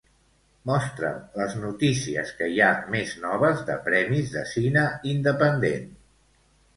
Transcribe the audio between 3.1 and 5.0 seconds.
noves de premis de cine